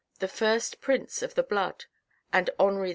[0.17, 1.85] The first prince of the blood
[2.33, 2.89] and Henri IV.